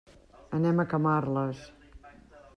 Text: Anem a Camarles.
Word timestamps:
Anem 0.59 0.81
a 0.83 0.85
Camarles. 0.95 1.63